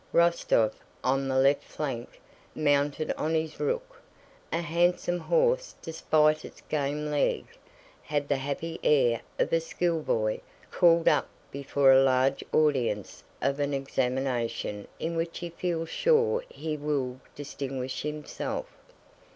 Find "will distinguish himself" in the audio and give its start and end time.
16.75-18.65